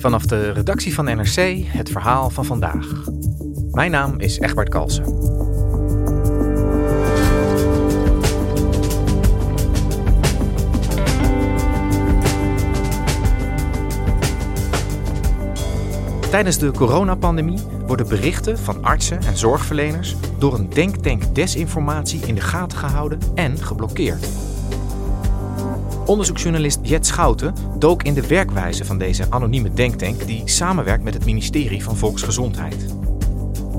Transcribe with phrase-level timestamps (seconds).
[0.00, 2.86] Vanaf de redactie van NRC het verhaal van vandaag.
[3.70, 5.04] Mijn naam is Egbert Kalsen.
[16.30, 22.40] Tijdens de coronapandemie worden berichten van artsen en zorgverleners door een denktank desinformatie in de
[22.40, 24.49] gaten gehouden en geblokkeerd.
[26.10, 31.24] Onderzoeksjournalist Jet Schouten dook in de werkwijze van deze anonieme denktank die samenwerkt met het
[31.24, 32.86] ministerie van Volksgezondheid.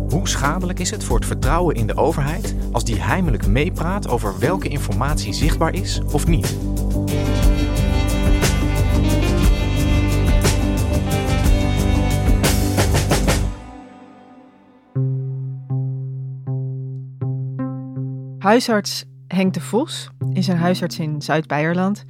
[0.10, 4.40] Hoe schadelijk is het voor het vertrouwen in de overheid als die heimelijk meepraat over
[4.40, 6.58] welke informatie zichtbaar is of niet?
[18.40, 22.06] Huisarts Henk de Vos is een huisarts in Zuid-Beierland.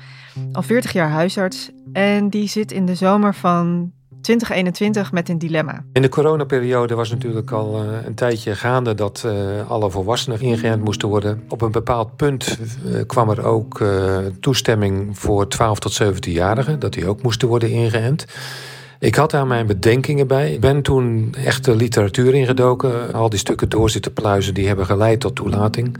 [0.52, 1.72] Al 40 jaar huisarts.
[1.94, 3.92] En die zit in de zomer van
[4.22, 5.84] 2021 met een dilemma.
[5.94, 10.84] In de coronaperiode was natuurlijk al uh, een tijdje gaande dat uh, alle volwassenen ingeënt
[10.84, 11.44] moesten worden.
[11.50, 13.84] Op een bepaald punt uh, kwam er ook
[14.40, 18.26] toestemming voor 12 tot 17-jarigen, dat die ook moesten worden ingeënt.
[19.00, 20.54] Ik had daar mijn bedenkingen bij.
[20.54, 23.14] Ik ben toen echt de literatuur ingedoken.
[23.14, 25.98] Al die stukken door zitten pluizen, die hebben geleid tot toelating.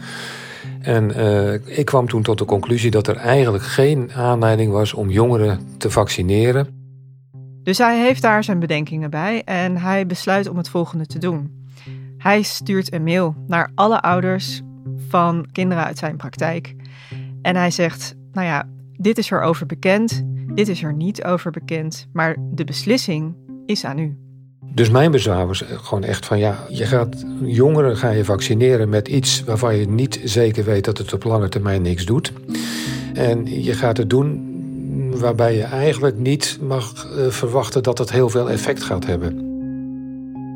[0.82, 5.10] En uh, ik kwam toen tot de conclusie dat er eigenlijk geen aanleiding was om
[5.10, 6.68] jongeren te vaccineren.
[7.64, 11.66] Dus hij heeft daar zijn bedenkingen bij en hij besluit om het volgende te doen.
[12.18, 14.62] Hij stuurt een mail naar alle ouders
[15.08, 16.76] van kinderen uit zijn praktijk.
[17.42, 20.24] En hij zegt: Nou ja, dit is erover bekend.
[20.54, 23.36] Dit is er niet over bekend, maar de beslissing
[23.66, 24.31] is aan u.
[24.74, 29.08] Dus mijn bezwaar was gewoon echt van ja, je gaat jongeren ga je vaccineren met
[29.08, 32.32] iets waarvan je niet zeker weet dat het op lange termijn niks doet.
[33.14, 34.50] En je gaat het doen
[35.16, 39.41] waarbij je eigenlijk niet mag eh, verwachten dat het heel veel effect gaat hebben.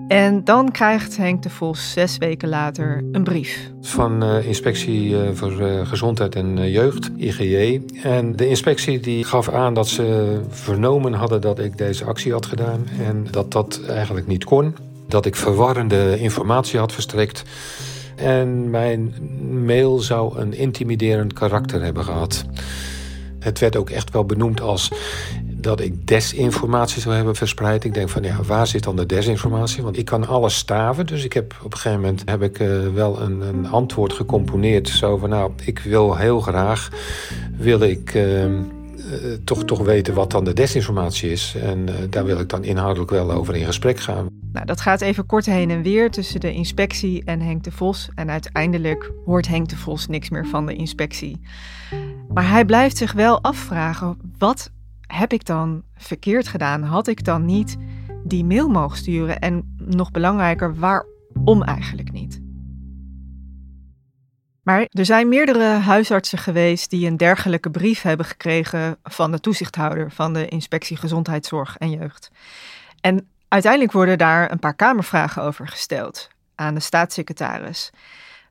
[0.07, 3.71] En dan krijgt Henk de Vos zes weken later een brief.
[3.81, 7.81] Van uh, Inspectie uh, voor uh, Gezondheid en Jeugd, IGJ.
[8.03, 12.45] En de inspectie die gaf aan dat ze vernomen hadden dat ik deze actie had
[12.45, 12.87] gedaan.
[12.99, 14.75] En dat dat eigenlijk niet kon.
[15.07, 17.43] Dat ik verwarrende informatie had verstrekt.
[18.15, 19.13] En mijn
[19.65, 22.45] mail zou een intimiderend karakter hebben gehad.
[23.39, 24.91] Het werd ook echt wel benoemd als
[25.65, 27.83] dat ik desinformatie zou hebben verspreid.
[27.83, 29.83] Ik denk van ja, waar zit dan de desinformatie?
[29.83, 31.05] Want ik kan alles staven.
[31.05, 34.89] Dus ik heb op een gegeven moment heb ik uh, wel een, een, antwoord gecomponeerd.
[34.89, 36.89] Zo van nou, ik wil heel graag
[37.57, 38.13] wil ik.
[38.13, 38.53] Uh, uh,
[39.43, 41.55] toch, toch weten wat dan de desinformatie is.
[41.61, 44.27] En daar wil ik dan inhoudelijk wel over in gesprek gaan.
[44.53, 48.09] Nou, dat gaat even kort heen en weer tussen de inspectie en Henk de Vos.
[48.15, 51.39] En uiteindelijk hoort Henk de Vos niks meer van de inspectie.
[52.33, 54.71] Maar hij blijft zich wel afvragen: wat
[55.07, 56.83] heb ik dan verkeerd gedaan?
[56.83, 57.77] Had ik dan niet
[58.23, 59.39] die mail mogen sturen?
[59.39, 62.43] En nog belangrijker, waarom eigenlijk niet?
[64.63, 70.11] Maar er zijn meerdere huisartsen geweest die een dergelijke brief hebben gekregen van de toezichthouder
[70.11, 72.31] van de Inspectie Gezondheidszorg en Jeugd.
[73.01, 77.91] En uiteindelijk worden daar een paar kamervragen over gesteld aan de staatssecretaris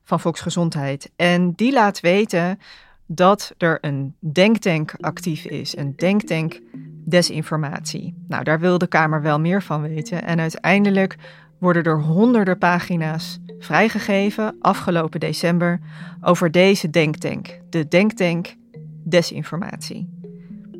[0.03, 1.11] van Volksgezondheid.
[1.15, 2.59] En die laat weten
[3.07, 6.61] dat er een denktank actief is, een denktank
[7.05, 8.23] desinformatie.
[8.27, 10.23] Nou, daar wil de Kamer wel meer van weten.
[10.23, 11.15] En uiteindelijk
[11.59, 15.79] worden er honderden pagina's vrijgegeven afgelopen december
[16.21, 18.55] over deze denktank, de denktank
[19.03, 20.13] desinformatie.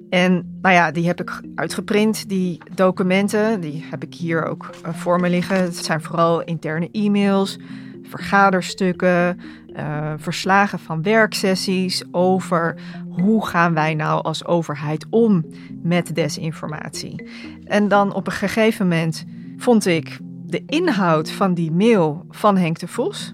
[0.09, 4.93] En nou ja, die heb ik uitgeprint, die documenten, die heb ik hier ook eh,
[4.93, 5.57] voor me liggen.
[5.57, 7.57] Het zijn vooral interne e-mails,
[8.09, 9.39] vergaderstukken,
[9.75, 12.75] uh, verslagen van werksessies over
[13.09, 15.45] hoe gaan wij nou als overheid om
[15.81, 17.29] met desinformatie.
[17.63, 19.25] En dan op een gegeven moment
[19.57, 23.33] vond ik de inhoud van die mail van Henk de Vos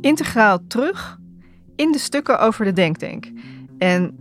[0.00, 1.18] integraal terug
[1.76, 3.30] in de stukken over de denktank.
[3.78, 4.16] En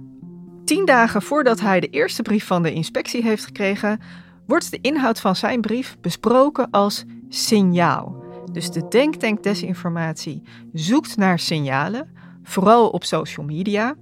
[0.66, 4.00] tien dagen voordat hij de eerste brief van de inspectie heeft gekregen,
[4.48, 8.23] wordt de inhoud van zijn brief besproken als signaal.
[8.54, 12.10] Dus de denktank desinformatie zoekt naar signalen,
[12.44, 13.96] vooral op social media.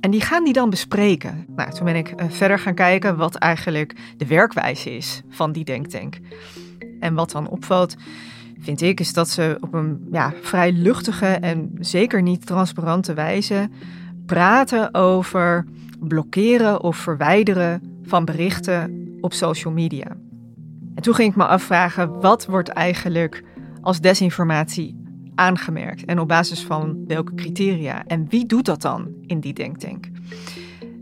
[0.00, 1.46] En die gaan die dan bespreken.
[1.56, 5.64] Nou, toen ben ik eh, verder gaan kijken wat eigenlijk de werkwijze is van die
[5.64, 6.18] denktank.
[7.00, 7.96] En wat dan opvalt,
[8.58, 13.68] vind ik, is dat ze op een ja, vrij luchtige en zeker niet transparante wijze
[14.26, 15.64] praten over
[16.00, 20.16] blokkeren of verwijderen van berichten op social media.
[20.94, 23.42] En toen ging ik me afvragen, wat wordt eigenlijk
[23.84, 24.96] als desinformatie
[25.34, 28.04] aangemerkt en op basis van welke criteria?
[28.06, 30.06] En wie doet dat dan in die denktank?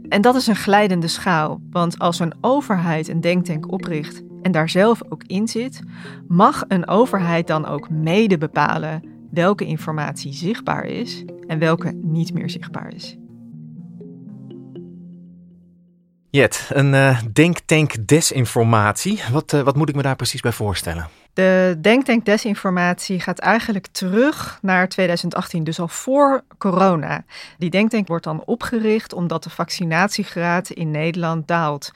[0.08, 4.69] En dat is een glijdende schaal, want als een overheid een denktank opricht en daar
[4.69, 5.81] zelf ook in zit,
[6.29, 12.50] mag een overheid dan ook mede bepalen welke informatie zichtbaar is en welke niet meer
[12.50, 13.17] zichtbaar is.
[16.31, 19.20] Jet, een uh, denktank desinformatie.
[19.32, 21.08] Wat, uh, wat moet ik me daar precies bij voorstellen?
[21.34, 27.25] De denktank desinformatie gaat eigenlijk terug naar 2018, dus al voor corona.
[27.58, 31.93] Die denktank wordt dan opgericht omdat de vaccinatiegraad in Nederland daalt.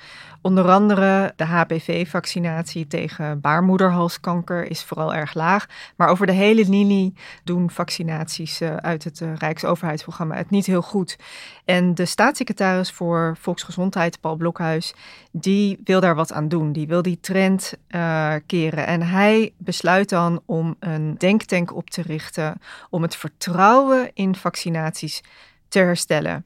[0.47, 5.67] Onder andere de HPV-vaccinatie tegen baarmoederhalskanker is vooral erg laag.
[5.97, 7.15] Maar over de hele linie
[7.45, 11.17] doen vaccinaties eh, uit het uh, Rijksoverheidsprogramma het niet heel goed.
[11.65, 14.95] En de staatssecretaris voor Volksgezondheid, Paul Blokhuis,
[15.33, 16.73] die wil daar wat aan doen.
[16.73, 18.87] Die wil die trend uh, keren.
[18.87, 22.61] En hij besluit dan om een denktank op te richten
[22.91, 25.23] om het vertrouwen in vaccinaties
[25.69, 26.45] te herstellen.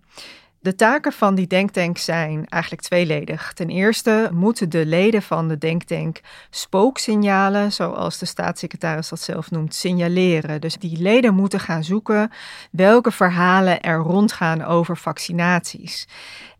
[0.62, 3.52] De taken van die denktank zijn eigenlijk tweeledig.
[3.52, 6.20] Ten eerste moeten de leden van de denktank
[6.50, 10.60] spooksignalen, zoals de staatssecretaris dat zelf noemt, signaleren.
[10.60, 12.30] Dus die leden moeten gaan zoeken
[12.70, 16.08] welke verhalen er rondgaan over vaccinaties.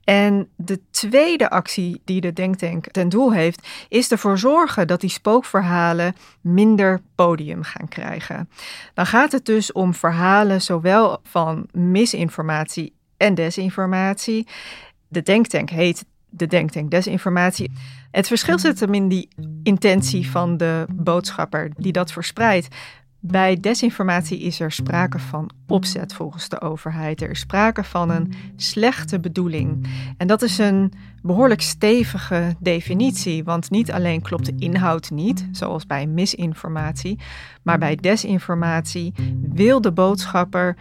[0.05, 5.11] En de tweede actie die de Denktank ten doel heeft, is ervoor zorgen dat die
[5.11, 8.51] spookverhalen minder podium gaan krijgen.
[8.95, 14.47] Dan gaat het dus om verhalen zowel van misinformatie en desinformatie.
[15.09, 17.71] De denktank heet de denktank desinformatie.
[18.11, 19.29] Het verschil zit hem in die
[19.63, 22.69] intentie van de boodschapper die dat verspreidt.
[23.23, 27.23] Bij desinformatie is er sprake van opzet volgens de overheid.
[27.23, 29.87] Er is sprake van een slechte bedoeling.
[30.17, 35.87] En dat is een behoorlijk stevige definitie, want niet alleen klopt de inhoud niet, zoals
[35.87, 37.19] bij misinformatie,
[37.63, 40.77] maar bij desinformatie wil de boodschapper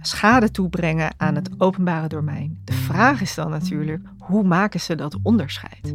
[0.00, 2.60] schade toebrengen aan het openbare domein.
[2.64, 5.94] De vraag is dan natuurlijk, hoe maken ze dat onderscheid?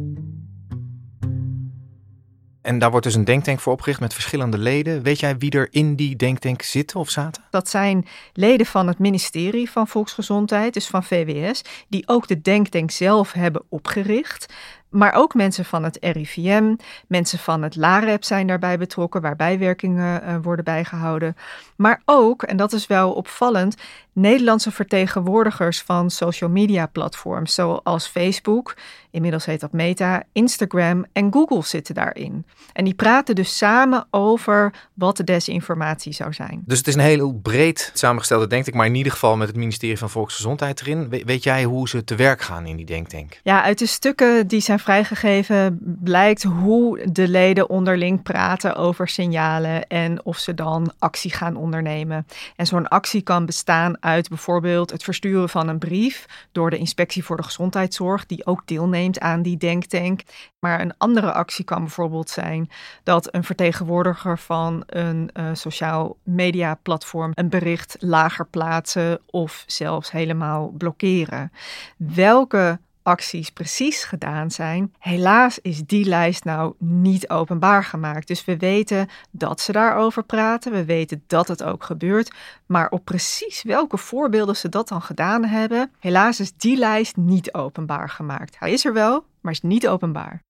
[2.68, 5.02] En daar wordt dus een denktank voor opgericht met verschillende leden.
[5.02, 7.42] Weet jij wie er in die denktank zitten of zaten?
[7.50, 12.90] Dat zijn leden van het ministerie van Volksgezondheid, dus van VWS, die ook de denktank
[12.90, 14.52] zelf hebben opgericht.
[14.90, 16.74] Maar ook mensen van het RIVM,
[17.06, 21.36] mensen van het LAREP zijn daarbij betrokken, waar bijwerkingen uh, worden bijgehouden.
[21.76, 23.76] Maar ook, en dat is wel opvallend,
[24.18, 28.76] Nederlandse vertegenwoordigers van social media platforms zoals Facebook,
[29.10, 32.46] inmiddels heet dat Meta, Instagram en Google zitten daarin.
[32.72, 36.62] En die praten dus samen over wat de desinformatie zou zijn.
[36.66, 39.98] Dus het is een heel breed samengestelde denktank, maar in ieder geval met het ministerie
[39.98, 41.08] van Volksgezondheid erin.
[41.08, 43.40] weet jij hoe ze te werk gaan in die denktank?
[43.42, 49.86] Ja, uit de stukken die zijn vrijgegeven blijkt hoe de leden onderling praten over signalen
[49.86, 52.26] en of ze dan actie gaan ondernemen.
[52.56, 57.24] En zo'n actie kan bestaan uit bijvoorbeeld het versturen van een brief door de Inspectie
[57.24, 60.20] voor de Gezondheidszorg, die ook deelneemt aan die denktank.
[60.58, 62.70] Maar een andere actie kan bijvoorbeeld zijn
[63.02, 70.10] dat een vertegenwoordiger van een uh, sociaal media platform een bericht lager plaatsen of zelfs
[70.10, 71.52] helemaal blokkeren.
[71.96, 74.94] Welke acties precies gedaan zijn.
[74.98, 78.26] Helaas is die lijst nou niet openbaar gemaakt.
[78.26, 80.72] Dus we weten dat ze daarover praten.
[80.72, 82.34] We weten dat het ook gebeurt.
[82.66, 87.54] Maar op precies welke voorbeelden ze dat dan gedaan hebben, helaas is die lijst niet
[87.54, 88.58] openbaar gemaakt.
[88.58, 90.42] Hij is er wel, maar is niet openbaar.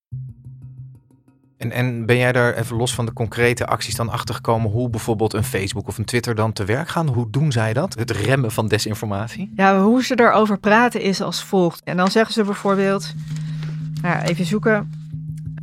[1.58, 5.32] En, en ben jij daar even los van de concrete acties dan achtergekomen hoe bijvoorbeeld
[5.32, 7.08] een Facebook of een Twitter dan te werk gaan?
[7.08, 7.94] Hoe doen zij dat?
[7.94, 9.52] Het remmen van desinformatie?
[9.56, 11.82] Ja, hoe ze daarover praten is als volgt.
[11.84, 13.14] En dan zeggen ze bijvoorbeeld,
[14.02, 14.90] nou, even zoeken,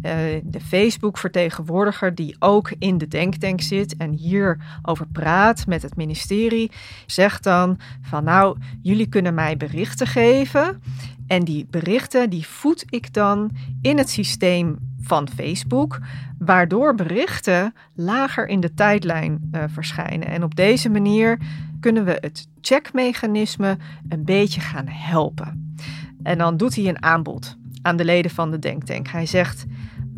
[0.06, 0.12] uh,
[0.44, 6.72] de Facebook-vertegenwoordiger die ook in de denktank zit en hierover praat met het ministerie,
[7.06, 10.82] zegt dan van nou, jullie kunnen mij berichten geven
[11.28, 13.52] en die berichten die voed ik dan
[13.82, 16.00] in het systeem van Facebook,
[16.40, 20.28] waardoor berichten lager in de tijdlijn uh, verschijnen.
[20.28, 21.40] En op deze manier
[21.80, 23.78] kunnen we het checkmechanisme
[24.10, 25.76] een beetje gaan helpen.
[26.24, 29.08] En dan doet hij een aanbod aan de leden van de Denktank.
[29.08, 29.66] Hij zegt: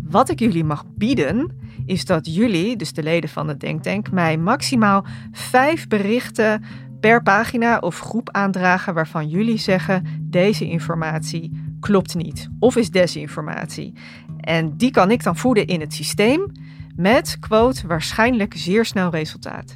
[0.03, 1.51] Wat ik jullie mag bieden,
[1.85, 6.63] is dat jullie, dus de leden van de Denktank, mij maximaal vijf berichten
[6.99, 13.93] per pagina of groep aandragen waarvan jullie zeggen deze informatie klopt niet of is desinformatie.
[14.39, 16.51] En die kan ik dan voeden in het systeem
[16.95, 19.75] met, quote, waarschijnlijk zeer snel resultaat.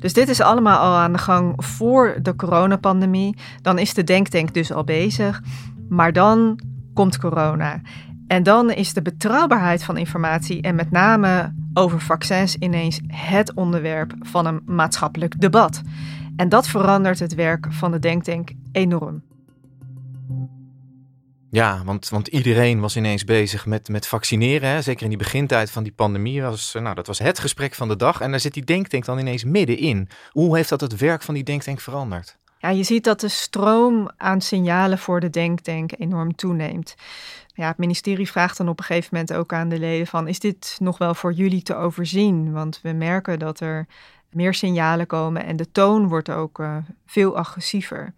[0.00, 3.36] Dus dit is allemaal al aan de gang voor de coronapandemie.
[3.62, 5.42] Dan is de denktank dus al bezig.
[5.88, 6.60] Maar dan
[6.94, 7.80] komt corona.
[8.26, 14.14] En dan is de betrouwbaarheid van informatie en met name over vaccins ineens het onderwerp
[14.20, 15.82] van een maatschappelijk debat.
[16.36, 19.22] En dat verandert het werk van de denktank enorm.
[21.50, 24.68] Ja, want, want iedereen was ineens bezig met, met vaccineren.
[24.68, 24.82] Hè?
[24.82, 26.42] Zeker in die begintijd van die pandemie.
[26.42, 28.20] Was, nou, dat was het gesprek van de dag.
[28.20, 30.08] En daar zit die denktank dan ineens middenin.
[30.30, 32.36] Hoe heeft dat het werk van die denktank veranderd?
[32.58, 36.94] Ja, je ziet dat de stroom aan signalen voor de denktank enorm toeneemt.
[37.54, 40.28] Ja, het ministerie vraagt dan op een gegeven moment ook aan de leden van...
[40.28, 42.52] is dit nog wel voor jullie te overzien?
[42.52, 43.86] Want we merken dat er
[44.30, 48.14] meer signalen komen en de toon wordt ook uh, veel agressiever.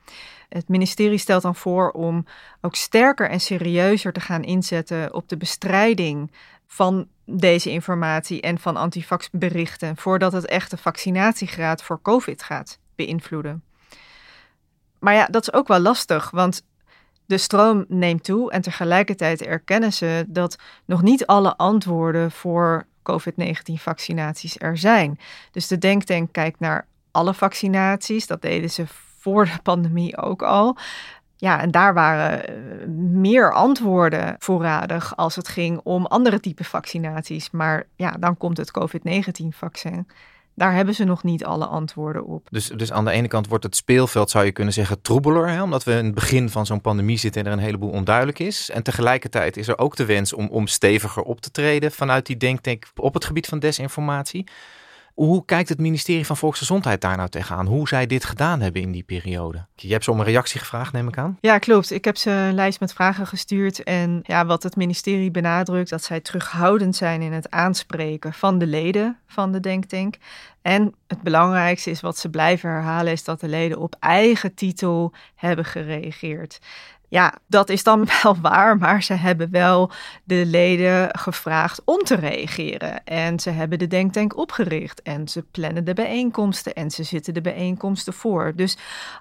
[0.48, 2.24] Het ministerie stelt dan voor om
[2.60, 6.32] ook sterker en serieuzer te gaan inzetten op de bestrijding
[6.66, 13.62] van deze informatie en van antivaxberichten, voordat het echt de vaccinatiegraad voor COVID gaat beïnvloeden.
[14.98, 16.66] Maar ja, dat is ook wel lastig, want
[17.26, 24.60] de stroom neemt toe en tegelijkertijd erkennen ze dat nog niet alle antwoorden voor COVID-19-vaccinaties
[24.60, 25.18] er zijn.
[25.50, 28.26] Dus de Denktank kijkt naar alle vaccinaties.
[28.26, 28.84] Dat deden ze
[29.18, 30.76] voor de pandemie ook al.
[31.36, 37.50] Ja, en daar waren eh, meer antwoorden voorradig als het ging om andere type vaccinaties.
[37.50, 40.06] Maar ja, dan komt het COVID-19-vaccin.
[40.58, 42.46] Daar hebben ze nog niet alle antwoorden op.
[42.50, 45.48] Dus, dus aan de ene kant wordt het speelveld, zou je kunnen zeggen, troebeler.
[45.48, 45.62] Hè?
[45.62, 48.70] Omdat we in het begin van zo'n pandemie zitten en er een heleboel onduidelijk is.
[48.70, 52.36] En tegelijkertijd is er ook de wens om, om steviger op te treden vanuit die
[52.36, 54.46] denktank op het gebied van desinformatie.
[55.18, 57.66] Hoe kijkt het ministerie van Volksgezondheid daar nou tegenaan?
[57.66, 59.66] Hoe zij dit gedaan hebben in die periode?
[59.74, 61.38] Je hebt ze om een reactie gevraagd, neem ik aan?
[61.40, 61.90] Ja, klopt.
[61.90, 63.82] Ik heb ze een lijst met vragen gestuurd.
[63.82, 68.66] En ja, wat het ministerie benadrukt, dat zij terughoudend zijn in het aanspreken van de
[68.66, 70.16] leden van de denktank.
[70.62, 75.12] En het belangrijkste is wat ze blijven herhalen, is dat de leden op eigen titel
[75.34, 76.58] hebben gereageerd.
[77.10, 79.90] Ja, dat is dan wel waar, maar ze hebben wel
[80.24, 83.04] de leden gevraagd om te reageren.
[83.04, 87.40] En ze hebben de denktank opgericht en ze plannen de bijeenkomsten en ze zitten de
[87.40, 88.52] bijeenkomsten voor.
[88.56, 88.76] Dus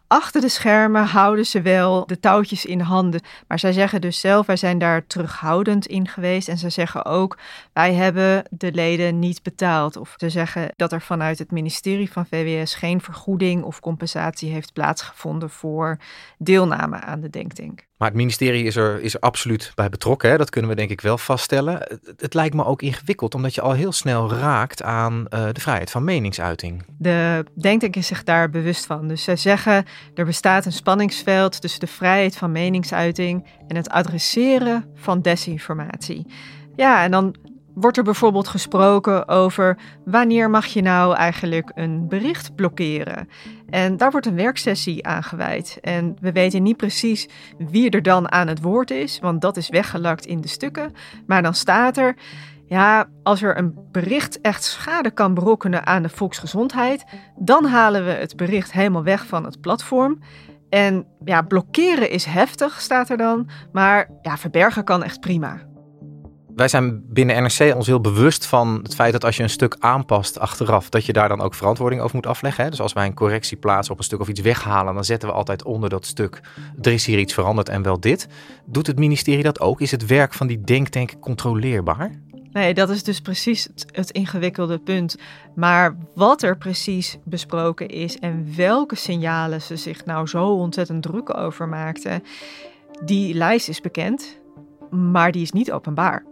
[0.07, 3.21] achter de schermen houden ze wel de touwtjes in handen.
[3.47, 6.47] Maar zij zeggen dus zelf, wij zijn daar terughoudend in geweest.
[6.47, 7.37] En ze zeggen ook,
[7.73, 9.97] wij hebben de leden niet betaald.
[9.97, 14.73] Of ze zeggen dat er vanuit het ministerie van VWS geen vergoeding of compensatie heeft
[14.73, 15.97] plaatsgevonden voor
[16.37, 17.76] deelname aan de denktank.
[17.97, 20.29] Maar het ministerie is er, is er absoluut bij betrokken.
[20.29, 20.37] Hè?
[20.37, 21.99] Dat kunnen we denk ik wel vaststellen.
[22.17, 25.91] Het, lijkt me ook ingewikkeld, omdat je al heel snel raakt aan uh, de vrijheid
[25.91, 26.83] van meningsuiting.
[26.97, 29.07] De denktank is zich daar bewust van.
[29.07, 34.91] Dus zij zeggen, er bestaat een spanningsveld tussen de vrijheid van meningsuiting en het adresseren
[34.95, 36.25] van desinformatie.
[36.75, 37.35] Ja, en dan
[37.79, 43.29] wordt er bijvoorbeeld gesproken over wanneer mag je nou eigenlijk een bericht blokkeren.
[43.69, 45.77] En daar wordt een werksessie aan gewijd.
[45.81, 49.69] En we weten niet precies wie er dan aan het woord is, want dat is
[49.69, 50.93] weggelakt in de stukken.
[51.27, 52.15] Maar dan staat er,
[52.65, 57.05] ja, als er een bericht echt schade kan berokkenen aan de volksgezondheid,
[57.35, 60.19] dan halen we het bericht helemaal weg van het platform.
[60.69, 65.67] En ja, blokkeren is heftig, staat er dan, maar ja, verbergen kan echt prima
[66.57, 69.75] wij zijn binnen NRC ons heel bewust van het feit dat als je een stuk
[69.79, 72.63] aanpast achteraf, dat je daar dan ook verantwoording over moet afleggen.
[72.63, 72.69] Hè?
[72.69, 75.35] Dus als wij een correctie plaatsen op een stuk of iets weghalen, dan zetten we
[75.35, 76.41] altijd onder dat stuk,
[76.81, 78.27] er is hier iets veranderd en wel dit.
[78.65, 79.81] Doet het ministerie dat ook?
[79.81, 82.11] Is het werk van die denktank controleerbaar?
[82.51, 85.15] Nee, dat is dus precies het, het, ingewikkelde punt.
[85.55, 91.37] Maar wat er precies besproken is en welke signalen ze zich nou zo ontzettend druk
[91.37, 92.23] over maakten,
[93.03, 94.39] die lijst is bekend
[94.89, 96.23] maar die is niet openbaar.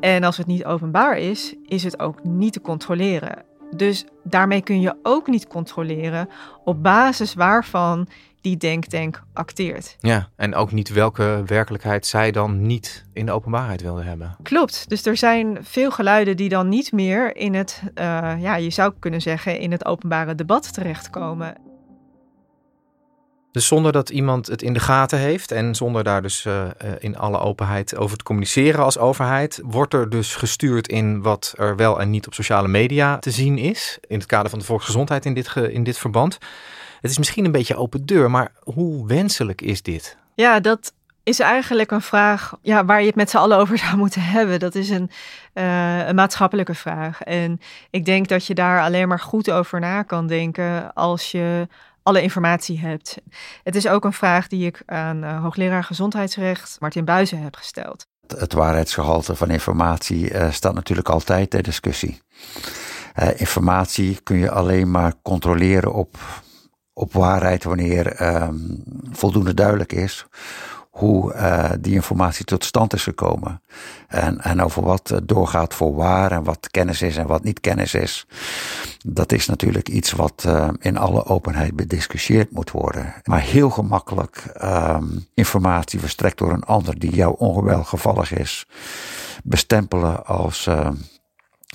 [0.00, 3.44] En als het niet openbaar is, is het ook niet te controleren.
[3.76, 6.28] Dus daarmee kun je ook niet controleren
[6.64, 8.08] op basis waarvan
[8.40, 9.96] die denktank acteert.
[10.00, 14.36] Ja, en ook niet welke werkelijkheid zij dan niet in de openbaarheid wilden hebben.
[14.42, 14.88] Klopt.
[14.88, 17.94] Dus er zijn veel geluiden die dan niet meer in het, uh,
[18.38, 21.54] ja, je zou kunnen zeggen, in het openbare debat terechtkomen.
[23.52, 26.64] Dus zonder dat iemand het in de gaten heeft en zonder daar dus uh,
[26.98, 31.76] in alle openheid over te communiceren als overheid, wordt er dus gestuurd in wat er
[31.76, 33.98] wel en niet op sociale media te zien is.
[34.06, 36.38] In het kader van de volksgezondheid in dit, in dit verband.
[37.00, 40.16] Het is misschien een beetje open deur, maar hoe wenselijk is dit?
[40.34, 40.92] Ja, dat
[41.22, 44.58] is eigenlijk een vraag ja, waar je het met z'n allen over zou moeten hebben.
[44.58, 45.10] Dat is een,
[45.54, 47.22] uh, een maatschappelijke vraag.
[47.22, 51.68] En ik denk dat je daar alleen maar goed over na kan denken als je
[52.10, 53.16] alle informatie hebt.
[53.62, 58.06] Het is ook een vraag die ik aan uh, hoogleraar gezondheidsrecht Martin Buizen heb gesteld.
[58.36, 62.22] Het waarheidsgehalte van informatie uh, staat natuurlijk altijd ter discussie.
[63.18, 66.16] Uh, informatie kun je alleen maar controleren op,
[66.92, 70.26] op waarheid wanneer um, voldoende duidelijk is
[70.90, 73.62] hoe uh, die informatie tot stand is gekomen.
[74.08, 77.94] En, en over wat doorgaat voor waar en wat kennis is en wat niet kennis
[77.94, 78.26] is.
[79.06, 83.14] Dat is natuurlijk iets wat uh, in alle openheid bediscussieerd moet worden.
[83.24, 88.66] Maar heel gemakkelijk um, informatie verstrekt door een ander die jou ongewelgevallig is,
[89.44, 90.68] bestempelen als,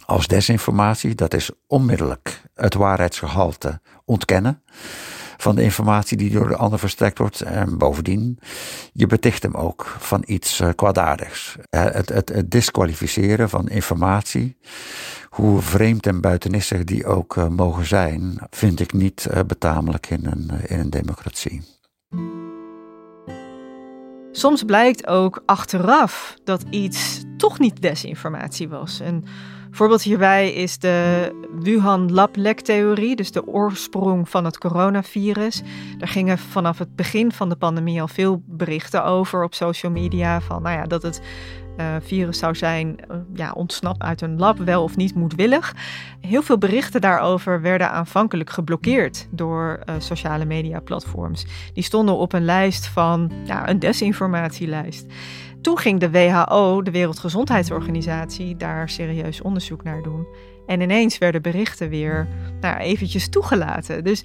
[0.05, 1.15] als desinformatie.
[1.15, 4.63] Dat is onmiddellijk het waarheidsgehalte ontkennen
[5.37, 7.41] van de informatie die door de ander verstrekt wordt.
[7.41, 8.39] En bovendien,
[8.93, 11.55] je beticht hem ook van iets uh, kwaadaardigs.
[11.69, 14.57] Het, het, disqualificeren van informatie,
[15.29, 20.25] hoe vreemd en buitenissig die ook uh, mogen zijn, vind ik niet uh, betamelijk in
[20.25, 21.61] een, in een democratie.
[24.31, 28.99] Soms blijkt ook achteraf dat iets toch niet desinformatie was.
[28.99, 29.23] En
[29.75, 35.61] Voorbeeld hierbij is de Wuhan Lab-lek-theorie, dus de oorsprong van het coronavirus.
[35.97, 40.41] Daar gingen vanaf het begin van de pandemie al veel berichten over op social media.
[40.41, 41.21] Van nou ja, dat het
[41.77, 45.75] uh, virus zou zijn uh, ja, ontsnapt uit een lab, wel of niet moedwillig.
[46.21, 51.45] Heel veel berichten daarover werden aanvankelijk geblokkeerd door uh, sociale media platforms.
[51.73, 55.05] Die stonden op een lijst van ja, een desinformatielijst
[55.65, 60.27] toen ging de WHO, de Wereldgezondheidsorganisatie, daar serieus onderzoek naar doen.
[60.65, 62.27] En ineens werden berichten weer
[62.59, 64.03] nou, eventjes toegelaten.
[64.03, 64.23] Dus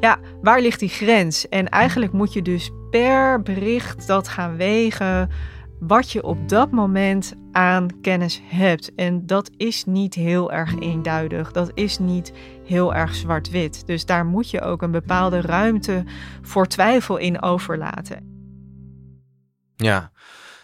[0.00, 1.48] ja, waar ligt die grens?
[1.48, 5.30] En eigenlijk moet je dus per bericht dat gaan wegen
[5.80, 8.94] wat je op dat moment aan kennis hebt.
[8.94, 11.52] En dat is niet heel erg eenduidig.
[11.52, 12.32] Dat is niet
[12.64, 13.86] heel erg zwart-wit.
[13.86, 16.04] Dus daar moet je ook een bepaalde ruimte
[16.42, 18.28] voor twijfel in overlaten.
[19.76, 20.12] Ja,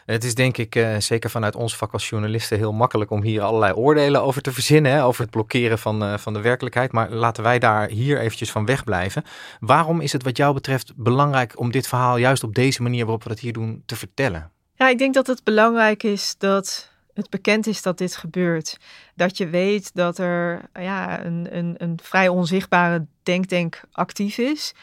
[0.07, 3.43] het is denk ik uh, zeker vanuit ons vak als journalisten heel makkelijk om hier
[3.43, 5.03] allerlei oordelen over te verzinnen.
[5.03, 6.93] Over het blokkeren van, uh, van de werkelijkheid.
[6.93, 9.25] Maar laten wij daar hier eventjes van wegblijven.
[9.61, 13.23] Waarom is het wat jou betreft belangrijk om dit verhaal juist op deze manier waarop
[13.23, 14.51] we dat hier doen te vertellen?
[14.75, 18.79] Ja, ik denk dat het belangrijk is dat het bekend is dat dit gebeurt.
[19.15, 24.75] Dat je weet dat er ja, een, een, een vrij onzichtbare denktank actief is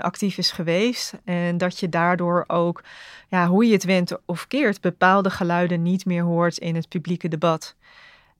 [0.00, 1.12] actief is geweest.
[1.24, 2.82] En dat je daardoor ook,
[3.28, 7.28] ja, hoe je het went of keert, bepaalde geluiden niet meer hoort in het publieke
[7.28, 7.76] debat.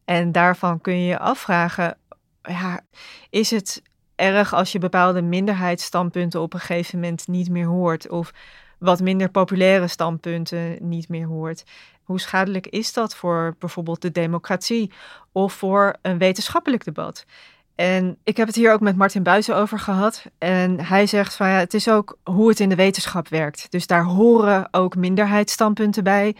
[0.04, 1.96] En daarvan kun je je afvragen,
[2.42, 2.80] ja,
[3.30, 3.82] is het
[4.14, 8.08] erg als je bepaalde minderheidsstandpunten op een gegeven moment niet meer hoort?
[8.08, 8.32] Of
[8.78, 11.64] wat minder populaire standpunten niet meer hoort?
[12.02, 14.92] Hoe schadelijk is dat voor bijvoorbeeld de democratie
[15.32, 17.24] of voor een wetenschappelijk debat?
[17.78, 20.24] En ik heb het hier ook met Martin Buizen over gehad.
[20.38, 23.66] En hij zegt van ja, het is ook hoe het in de wetenschap werkt.
[23.70, 26.36] Dus daar horen ook minderheidsstandpunten bij.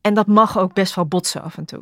[0.00, 1.80] En dat mag ook best wel botsen af en toe.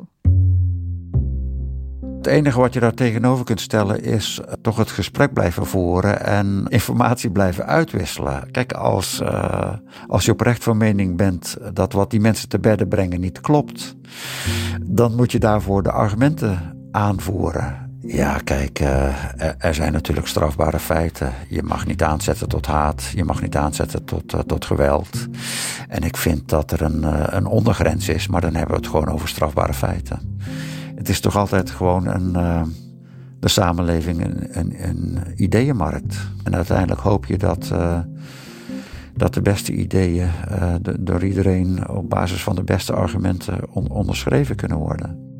[2.17, 6.65] Het enige wat je daar tegenover kunt stellen is toch het gesprek blijven voeren en
[6.67, 8.51] informatie blijven uitwisselen.
[8.51, 9.73] Kijk, als, uh,
[10.07, 13.95] als je oprecht van mening bent dat wat die mensen te bedden brengen niet klopt,
[14.81, 17.90] dan moet je daarvoor de argumenten aanvoeren.
[18.03, 19.13] Ja, kijk, uh,
[19.57, 21.33] er zijn natuurlijk strafbare feiten.
[21.49, 25.27] Je mag niet aanzetten tot haat, je mag niet aanzetten tot, uh, tot geweld.
[25.87, 28.91] En ik vind dat er een, uh, een ondergrens is, maar dan hebben we het
[28.91, 30.39] gewoon over strafbare feiten.
[30.95, 32.33] Het is toch altijd gewoon een,
[33.39, 36.17] de samenleving een, een, ideeënmarkt.
[36.43, 37.71] En uiteindelijk hoop je dat,
[39.15, 40.29] dat de beste ideeën
[40.81, 45.30] de, door iedereen op basis van de beste argumenten on, onderschreven kunnen worden.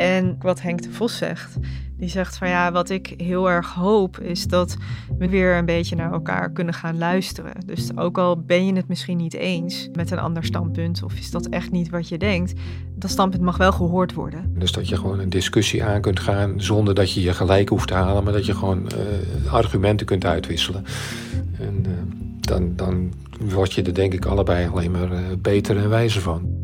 [0.00, 1.56] En wat Henk de Vos zegt,
[1.96, 4.76] die zegt van ja, wat ik heel erg hoop is dat
[5.18, 7.52] we weer een beetje naar elkaar kunnen gaan luisteren.
[7.66, 11.30] Dus ook al ben je het misschien niet eens met een ander standpunt of is
[11.30, 12.52] dat echt niet wat je denkt,
[12.94, 14.52] dat standpunt mag wel gehoord worden.
[14.58, 17.88] Dus dat je gewoon een discussie aan kunt gaan zonder dat je je gelijk hoeft
[17.88, 18.88] te halen, maar dat je gewoon
[19.44, 20.84] uh, argumenten kunt uitwisselen.
[21.58, 21.92] En uh,
[22.40, 26.59] dan, dan word je er denk ik allebei alleen maar uh, beter en wijzer van.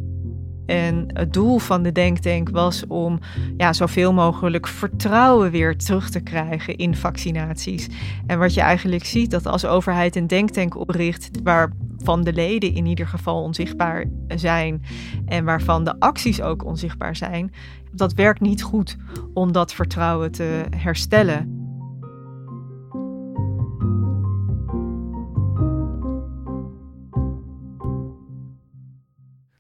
[0.67, 3.19] En het doel van de Denktank was om
[3.57, 7.89] ja, zoveel mogelijk vertrouwen weer terug te krijgen in vaccinaties.
[8.27, 12.87] En wat je eigenlijk ziet, dat als overheid een denktank opricht waarvan de leden in
[12.87, 14.83] ieder geval onzichtbaar zijn
[15.27, 17.53] en waarvan de acties ook onzichtbaar zijn,
[17.93, 18.97] dat werkt niet goed
[19.35, 21.65] om dat vertrouwen te herstellen.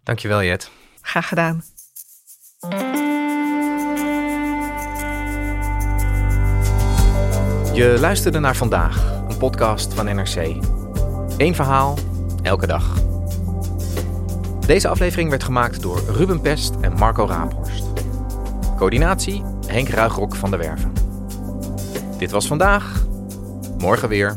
[0.02, 0.70] Dankjewel, Jet.
[1.06, 1.64] Graag gedaan.
[7.72, 10.36] Je luisterde naar vandaag, een podcast van NRC.
[11.36, 11.98] Eén verhaal,
[12.42, 13.02] elke dag.
[14.66, 17.84] Deze aflevering werd gemaakt door Ruben Pest en Marco Raaphorst.
[18.76, 20.92] Coördinatie Henk Ruigrok van de Werven.
[22.18, 23.06] Dit was vandaag.
[23.78, 24.36] Morgen weer.